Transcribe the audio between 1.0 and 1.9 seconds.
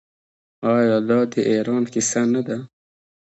دا د ایران